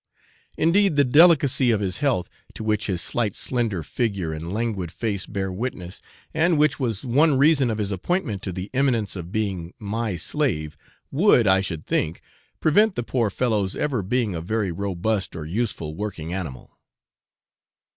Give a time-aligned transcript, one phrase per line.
[0.57, 5.27] Indeed the delicacy of his health, to which his slight slender figure and languid face
[5.27, 6.01] bear witness,
[6.33, 10.75] and which was one reason of his appointment to the eminence of being 'my slave,'
[11.11, 12.19] would, I should think,
[12.59, 16.79] prevent the poor fellow's ever being a very robust or useful working animal.